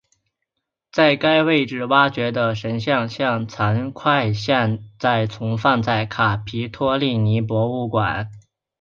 [0.91, 3.07] 在该位置挖掘的神像
[3.47, 8.31] 残块现在存放在卡皮托利尼博物馆。